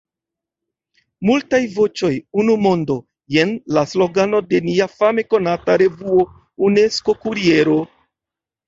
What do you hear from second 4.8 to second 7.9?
fame konata revuo Unesko-kuriero.